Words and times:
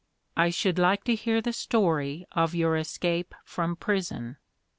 I 0.35 0.49
should 0.49 0.79
like 0.79 1.03
to 1.03 1.13
hear 1.13 1.41
the 1.43 1.53
story 1.53 2.25
of 2.31 2.55
your 2.55 2.75
escape 2.75 3.35
from 3.45 3.75
prison." 3.75 4.37